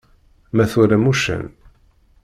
Ma 0.55 0.63
twalam 0.71 1.05
uccen. 1.11 1.43